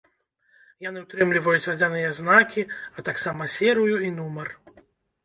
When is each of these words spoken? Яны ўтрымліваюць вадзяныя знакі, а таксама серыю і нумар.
Яны 0.85 1.01
ўтрымліваюць 1.01 1.67
вадзяныя 1.71 2.09
знакі, 2.19 2.63
а 2.97 3.05
таксама 3.11 3.49
серыю 3.57 3.95
і 4.09 4.11
нумар. 4.17 4.49